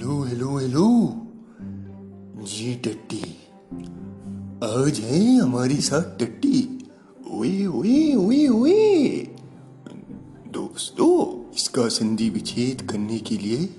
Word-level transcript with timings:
Hello 0.00 0.22
hello 0.22 0.58
hello. 0.58 0.84
जी, 2.42 2.74
टट्टी। 2.74 3.18
आज 4.64 5.00
है 5.00 5.38
हमारे 5.38 5.74
साथ 5.74 6.18
टट्टी। 6.18 6.84
ओए 7.30 7.66
ओए 7.66 8.14
ओए 8.14 8.46
ओए। 8.48 9.18
दोस्तों, 10.48 11.42
इसका 11.54 11.88
संधि 11.88 12.30
विच्छेद 12.30 12.82
करने 12.82 13.18
के 13.18 13.36
लिए 13.36 13.76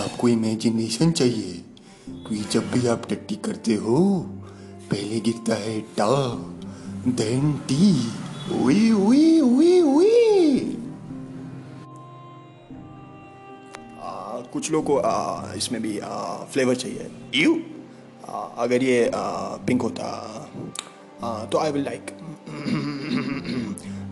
आपको 0.00 0.28
इमेजिनेशन 0.28 1.12
चाहिए 1.12 1.64
क्योंकि 2.08 2.44
जब 2.50 2.70
भी 2.70 2.86
आप 2.86 3.06
टट्टी 3.10 3.34
करते 3.34 3.74
हो, 3.74 4.26
पहले 4.90 5.20
गिरता 5.20 5.54
है 5.54 5.80
टा 5.80 6.34
देन 7.08 7.52
टी। 7.52 8.08
ओए 8.64 8.90
ओए 8.90 9.40
ओए 9.40 9.80
ओए। 9.82 10.31
कुछ 14.52 14.70
लोग 14.70 14.84
को 14.86 14.96
आ, 14.96 15.52
इसमें 15.54 15.80
भी 15.82 15.98
आ, 15.98 16.08
फ्लेवर 16.52 16.74
चाहिए। 16.74 17.10
यू 17.34 17.54
अगर 18.58 18.82
ये 18.82 19.08
आ, 19.08 19.22
पिंक 19.66 19.82
होता 19.82 20.06
आ, 21.22 21.44
तो 21.44 21.58
आई 21.58 21.72
will 21.72 21.84
like 21.84 22.16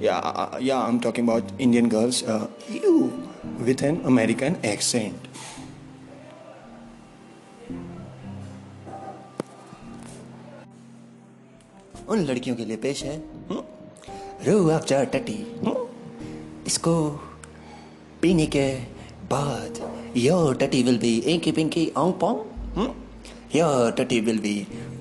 yeah 0.02 0.16
yeah 0.62 0.78
I 0.80 0.90
am 0.90 0.98
talking 0.98 1.28
about 1.28 1.60
Indian 1.60 1.88
girls 1.88 2.22
you 2.70 2.98
with 3.64 3.82
an 3.82 4.00
American 4.04 4.56
accent 4.64 5.28
उन 12.08 12.18
लड़कियों 12.18 12.56
के 12.56 12.64
लिए 12.64 12.76
पेश 12.76 13.02
है 13.04 13.16
रो 14.46 14.68
आप 14.70 14.86
जा 14.86 15.02
टटी 15.04 15.38
इसको 16.66 16.94
पीने 18.22 18.46
के 18.46 18.66
बाद 19.30 19.78
योर 20.16 20.54
टटी 20.56 20.82
विल 20.82 20.98
बी 20.98 21.16
इंकी 21.26 21.52
पिंकी 21.52 21.90
ऑंग 21.96 22.12
पोंग 22.20 22.88
your 23.54 23.90
Tatti 23.98 24.20
will 24.20 24.38
be 24.38 24.54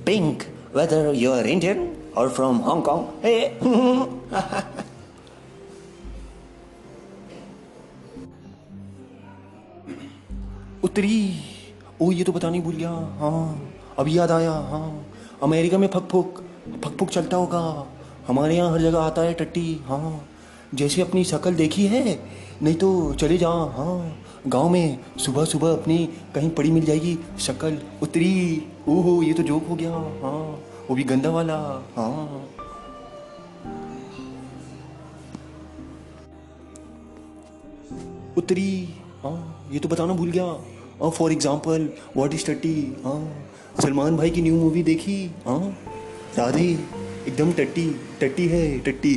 pink 0.06 0.44
weather 0.76 1.14
you 1.16 1.32
are 1.32 1.48
Indian 1.48 1.88
और 2.18 2.30
फ्रॉम 2.30 2.62
हांगकांग 2.62 3.06
हे 3.26 3.36
उत्तरी 10.84 11.18
ओ 12.02 12.12
ये 12.12 12.24
तो 12.24 12.32
बतानी 12.32 12.60
भूल 12.62 12.76
गया 12.76 12.90
हाँ 13.20 13.72
अभी 14.00 14.18
याद 14.18 14.32
आया 14.32 14.52
हाँ 14.70 15.06
अमेरिका 15.44 15.78
में 15.78 15.88
फक 15.88 16.08
फुक 16.12 16.44
फक 16.84 16.98
फुक 17.00 17.10
चलता 17.10 17.38
होगा 17.38 17.62
हमारे 18.28 18.56
यहाँ 18.56 18.72
हर 18.72 18.82
जगह 18.82 19.00
आता 19.00 19.22
है 19.22 19.34
टट्टी 19.34 19.80
हाँ 19.86 20.28
जैसे 20.74 21.02
अपनी 21.02 21.24
शक्ल 21.24 21.54
देखी 21.56 21.86
है 21.88 22.18
नहीं 22.64 22.76
तो 22.76 23.14
चले 23.14 23.38
जा 23.38 23.50
हाँ। 23.76 24.16
गाँव 24.48 24.70
में 24.70 25.00
सुबह 25.18 25.46
सुबह 25.46 25.72
अपनी 25.72 25.98
कहीं 26.36 26.50
पड़ी 26.50 26.72
मिल 26.72 26.86
जाएगी, 26.86 27.18
शक्ल, 27.40 27.78
उतरी। 28.04 28.32
ओहो, 28.90 29.22
ये 29.24 29.34
तो 29.34 29.44
जोक 29.44 29.68
हो 29.70 29.76
गया 29.76 29.92
हाँ। 29.92 30.64
वो 30.90 30.96
भी 30.96 31.04
गंदा 31.04 31.30
वाला 31.30 31.58
हाँ। 31.96 32.48
उत्तरी 38.38 38.72
हाँ। 39.24 39.70
ये 39.72 39.80
तो 39.80 39.90
बताना 39.90 40.14
भूल 40.14 40.32
गया। 40.32 40.46
हाँ 41.02 41.10
फॉर 41.10 41.32
एग्ज़ाम्पल 41.32 41.90
व्हाट 42.18 42.34
इज़ 42.34 42.46
टट्टी 42.46 42.76
हाँ। 43.04 43.22
सलमान 43.82 44.18
भाई 44.18 44.30
की 44.30 44.42
न्यू 44.42 44.56
मूवी 44.56 44.84
देखी 44.84 45.24
हाँ। 45.46 45.60
राधे, 46.38 46.72
एकदम 47.28 47.52
टट्टी 47.54 47.90
टट्टी 48.22 48.48
है 48.48 48.80
टट्टी 48.80 49.16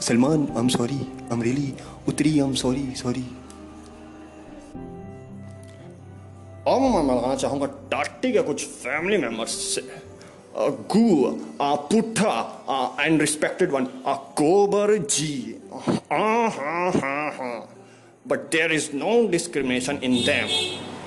Salman 0.00 0.48
I 0.50 0.58
am 0.58 0.68
sorry 0.68 0.94
I 0.94 1.28
am 1.32 1.42
really 1.42 1.74
उतरी 2.08 2.40
आई 2.40 2.48
एम 2.48 2.54
सॉरी 2.54 2.92
सॉरी 2.96 3.24
अब 6.68 6.80
मैं 6.80 7.02
मिलाना 7.02 7.34
चाहूँगा 7.34 7.66
टाटी 7.66 8.32
के 8.32 8.42
कुछ 8.42 8.64
फैमिली 8.64 9.16
मेंबर्स 9.16 9.50
से। 9.50 9.80
एंड 13.00 13.20
रिस्पेक्टेड 13.20 13.72
वन 13.72 13.84
अ 13.84 14.34
जी 14.96 15.62
हा 15.88 16.48
हा 16.48 16.90
हा 16.90 17.30
हा 17.30 17.76
but 18.26 18.38
there 18.38 18.72
is 18.72 18.90
no 18.94 19.28
discrimination 19.28 20.00
in 20.02 20.14
them 20.14 20.46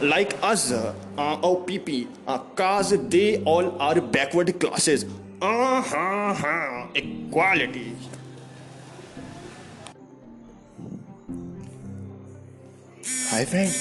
like 0.07 0.33
us 0.33 0.73
O 1.45 1.55
P 1.55 1.77
P 1.77 2.07
cause 2.29 2.93
they 2.93 3.43
all 3.47 3.77
are 3.81 3.99
backward 3.99 4.51
classes 4.51 5.09
हा 5.43 6.33
हा 6.33 6.91
इक्वालिटी 6.97 7.97
हाय 13.37 13.45
फ्रेंड, 13.45 13.71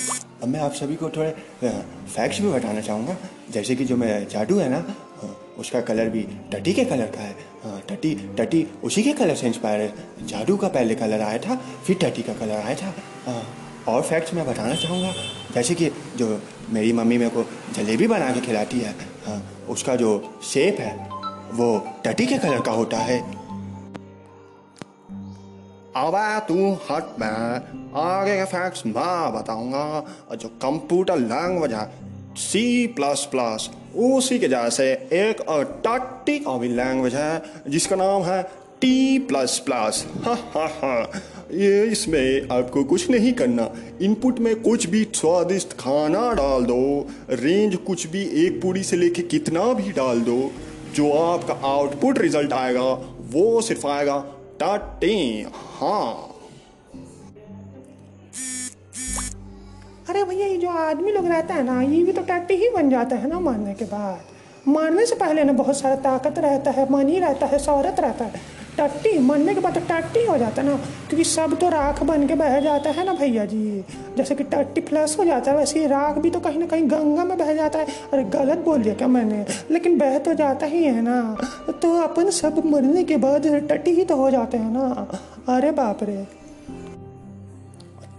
अब 0.43 0.49
मैं 0.49 0.61
आप 0.61 0.72
सभी 0.75 0.97
को 0.97 1.09
थोड़े 1.11 1.31
फैक्ट्स 1.61 2.41
भी 2.41 2.49
बताना 2.49 2.81
चाहूँगा। 2.81 3.17
जैसे 3.50 3.75
कि 3.77 3.84
जो 3.84 3.97
मैं 3.97 4.28
जादू 4.28 4.59
है 4.59 4.69
ना 4.71 4.81
उसका 5.59 5.81
कलर 5.81 6.09
भी 6.11 6.22
टटी 6.53 6.72
के 6.72 6.84
कलर 6.84 7.06
का 7.06 7.21
है। 7.21 7.81
टटी 7.89 8.15
टटी 8.39 8.66
उसी 8.84 9.03
के 9.03 9.12
कलर 9.12 9.34
से 9.34 9.47
इंस्पायर 9.47 9.81
है। 9.81 10.27
जादू 10.27 10.56
का 10.56 10.69
पहले 10.69 10.95
कलर 10.95 11.21
आया 11.21 11.39
था, 11.39 11.56
फिर 11.87 11.97
टटी 12.03 12.22
का 12.22 12.34
कलर 12.34 12.56
आया 12.56 12.75
था। 12.75 12.93
और 13.89 14.03
फैक्ट्स 14.03 14.34
मैं 14.34 14.47
बताना 14.47 14.75
चाहूँगा। 14.75 15.12
जैसे 15.55 15.75
कि 15.75 15.91
जो 16.16 16.41
मेरी 16.71 16.93
मम्मी 16.93 17.19
मेरे 17.19 17.31
को 17.31 17.45
जलेबी 17.75 18.06
बना 18.06 18.31
के 18.33 18.41
खिलाती 18.41 18.81
है 18.81 18.95
उसका 19.69 19.97
जो 19.97 20.12
शेप 20.45 20.81
है, 20.81 20.95
वो 21.55 21.69
टटी 22.05 22.27
के 22.27 22.39
कलर 22.39 22.61
का 22.61 22.72
होता 22.72 22.99
है। 23.00 23.21
अब 25.97 26.15
तू 26.49 26.55
हट 26.91 27.19
मैं 27.21 28.01
आगे 28.01 28.37
के 28.37 28.45
फैक्ट्स 28.47 28.87
मैं 28.87 29.33
बताऊँगा 29.33 29.84
और 30.31 30.37
जो 30.37 30.49
कंप्यूटर 30.62 31.19
लैंग्वेज 31.19 31.73
है 31.73 31.84
सी 32.39 32.87
प्लस 32.97 33.25
प्लस 33.31 33.69
उसी 34.07 34.39
के 34.39 34.49
जैसे 34.49 34.91
एक 35.15 35.41
और 35.49 35.65
टट्टी 35.87 36.39
का 36.39 36.57
भी 36.59 36.69
लैंग्वेज 36.71 37.15
है 37.15 37.62
जिसका 37.69 37.97
नाम 37.97 38.23
है 38.23 38.43
टी 38.81 39.19
प्लस 39.29 39.59
प्लस 39.67 40.05
ये 41.53 41.83
इसमें 41.87 42.49
आपको 42.53 42.84
कुछ 42.84 43.09
नहीं 43.11 43.33
करना 43.33 43.71
इनपुट 44.03 44.39
में 44.39 44.55
कुछ 44.63 44.87
भी 44.87 45.05
स्वादिष्ट 45.15 45.73
खाना 45.78 46.31
डाल 46.34 46.65
दो 46.65 46.83
रेंज 47.31 47.77
कुछ 47.87 48.07
भी 48.07 48.25
एक 48.45 48.61
पूरी 48.63 48.83
से 48.83 48.97
लेके 48.97 49.23
कितना 49.28 49.73
भी 49.73 49.93
डाल 49.95 50.21
दो 50.23 50.41
जो 50.95 51.11
आपका 51.15 51.61
आउटपुट 51.69 52.19
रिज़ल्ट 52.19 52.53
आएगा 52.53 52.89
वो 53.33 53.61
सिर्फ़ 53.63 53.87
आएगा 53.87 54.25
टट्टी 54.61 55.47
हाँ। 55.81 56.33
अरे 60.09 60.25
भैया, 60.25 60.47
ये 60.47 60.56
जो 60.56 60.69
आदमी 60.69 61.12
लोग 61.12 61.27
रहता 61.27 61.55
है 61.55 61.62
ना, 61.62 61.81
ये 61.83 62.03
भी 62.03 62.12
तो 62.12 62.22
टाटी 62.22 62.55
ही 62.55 62.69
बन 62.69 62.91
जाता 62.91 63.16
है 63.16 63.28
ना 63.28 63.41
मारने 63.41 63.75
के 63.75 63.84
बाद। 63.84 64.69
मारने 64.69 65.06
से 65.06 65.15
पहले 65.15 65.45
ना 65.45 65.53
बहुत 65.53 65.78
सारा 65.78 65.97
ताकत 65.97 66.39
रहता 66.39 66.71
है, 66.71 66.93
मन 66.93 67.09
ही 67.09 67.19
रहता 67.19 67.47
है 67.47 67.59
शौरत 67.59 68.00
रहता 68.00 68.25
है। 68.25 68.41
टट्टी 68.79 69.19
मरने 69.19 69.55
के 69.55 69.61
बाद 69.61 69.79
टट्टी 69.91 70.25
हो 70.25 70.37
जाता 70.39 70.63
है 70.63 70.69
ना, 70.69 70.77
क्योंकि 71.09 71.25
सब 71.25 71.57
तो 71.59 71.69
राख 71.69 72.03
बन 72.03 72.27
के 72.27 72.35
बह 72.35 72.59
जाता 72.61 72.91
है 72.91 73.05
ना 73.05 73.13
भैया 73.13 73.45
जी। 73.45 73.85
जैसे 74.17 74.35
कि 74.35 74.45
टट्टी 74.45 74.81
प्लस 74.81 75.17
हो 75.19 75.25
जाता 75.25 75.51
है, 75.51 75.57
वैसे 75.57 75.81
ही 75.81 75.87
राख 75.87 76.19
भी 76.19 76.31
तो 76.31 76.41
कहीं 76.41 76.59
ना 76.59 76.67
कहीं 76.67 76.91
गंगा 76.91 77.25
में 77.25 77.37
बह 77.39 77.53
जाता 77.55 77.79
है। 77.79 77.87
अरे 78.13 78.25
गलत 78.25 78.59
बोल 78.59 78.83
दिया 78.83 78.95
क्या 78.95 79.09
मैंने? 79.09 79.45
लेकिन 79.71 79.99
बह 79.99 80.19
तो 80.19 80.35
जाता 80.35 80.67
ही 80.67 80.83
है 80.85 81.03
ना। 81.03 81.37
तो 81.73 81.97
अपन 82.03 82.31
सब 82.31 82.63
मरने 82.67 83.05
के 83.05 83.17
बाद 83.17 83.47
टट्टी 83.47 83.91
ही 83.91 84.05
तो 84.05 84.17
हो 84.17 84.31
जाते 84.31 84.57
हैं 84.57 84.71
ना। 84.71 85.09
अरे 85.49 85.71
बाप 85.71 86.03
रे। 86.03 86.17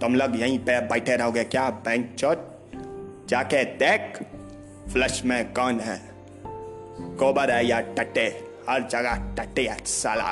तुम 0.01 0.15
लोग 0.15 0.39
यहीं 0.39 0.59
पे 0.59 0.79
बैठे 0.79 1.15
रहोगे 1.15 1.43
क्या, 1.43 1.69
बैंक 1.69 2.15
चोट 2.19 2.37
जाके 3.29 3.63
देख 3.63 4.21
फ्लश 4.93 5.21
में 5.25 5.53
कौन 5.53 5.79
है? 5.79 6.01
गोबर 7.17 7.51
है 7.51 7.65
या 7.67 7.79
टट्टे? 7.79 8.46
हर 8.69 8.87
जगह 8.91 9.15
टट्टी 9.37 9.65
है 9.65 9.77
साला 9.85 10.31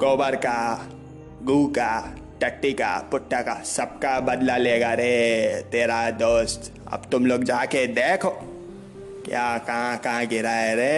गोबर 0.00 0.36
का 0.46 0.58
गू 1.42 1.64
का 1.78 1.90
टट्टी 2.42 2.72
का 2.72 2.96
पुट्टा 3.10 3.40
का 3.42 3.54
सबका 3.64 4.18
बदला 4.20 4.56
लेगा 4.56 4.92
रे 5.00 5.12
तेरा 5.72 5.98
दोस्त 6.22 6.72
अब 6.92 7.08
तुम 7.12 7.26
लोग 7.26 7.44
जाके 7.44 7.86
देखो 8.00 8.30
क्या 9.26 9.46
कहाँ 9.68 9.96
कहाँ 10.04 10.26
गिरा 10.26 10.50
है 10.50 10.74
रे 10.76 10.92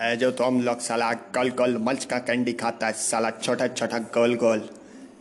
ऐ 0.00 0.14
जो 0.16 0.30
तुम 0.38 0.60
लोग 0.62 0.80
साला 0.80 1.12
कल 1.34 1.50
कल 1.58 1.76
मल्च 1.82 2.04
का 2.04 2.18
कैंडी 2.28 2.52
खाता 2.62 2.86
है 2.86 2.92
साला 2.92 3.30
छोटा 3.42 3.66
छोटा 3.68 3.98
गोल 4.16 4.34
गोल 4.44 4.68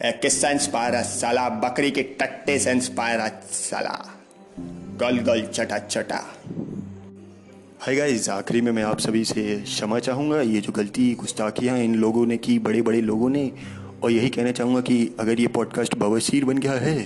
ए, 0.03 0.11
किससे 0.21 0.51
इंस्पायर 0.51 0.95
है 0.95 1.03
साला 1.03 1.47
बकरी 1.63 1.91
के 1.91 2.03
टट्टे 2.19 2.57
से 2.59 2.71
इंस्पायर 2.71 3.21
है 3.21 3.29
साला 3.51 3.95
गोल 5.01 5.19
गोल 5.29 5.45
छोटा 5.53 5.79
छोटा 5.79 6.19
हाय 7.85 7.95
गाइस 7.95 8.27
आखिरी 8.29 8.59
में 8.61 8.71
मैं 8.71 8.83
आप 8.83 8.99
सभी 8.99 9.23
से 9.25 9.43
क्षमा 9.57 9.97
चाहूँगा। 9.99 10.39
ये 10.41 10.61
जो 10.61 10.71
गलती, 10.73 11.13
गुस्ताखियाँ 11.15 11.77
इन 11.79 11.95
लोगों 11.95 12.25
ने 12.25 12.37
की 12.37 12.57
बड़े 12.59 12.81
बड़े 12.81 13.01
लोगों 13.01 13.29
ने, 13.29 13.51
और 14.03 14.11
यही 14.11 14.29
कहना 14.29 14.51
चाहूँगा 14.51 14.81
कि 14.81 15.15
अगर 15.19 15.39
ये 15.39 15.47
पॉडकास्ट 15.47 15.95
बवासीर 15.95 16.45
बन 16.45 16.57
गया 16.57 16.73
है 16.73 17.03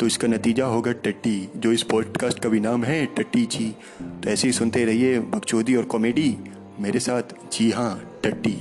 तो 0.00 0.06
इसका 0.06 0.28
नतीजा 0.28 0.66
होगा 0.66 0.92
टट्टी, 0.94 1.48
जो 1.56 1.72
इस 1.72 1.82
पॉडकास्ट 1.82 2.38
का 2.38 2.48
भी 2.48 2.60
नाम 2.60 2.84
है 2.84 3.04
टट्टी 3.16 3.44
जी। 3.46 3.72
तो 4.02 4.30
ऐसे 4.30 4.48
ही 4.48 4.52
सुनते 4.52 4.84
रहिए 4.84 5.18
बगचौदी 5.20 5.76
और 5.76 5.84
कॉमेडी, 5.86 6.36
मेरे 6.80 7.00
साथ। 7.00 7.34
जी 7.52 7.70
हाँ 7.70 8.20
टट्टी। 8.24 8.56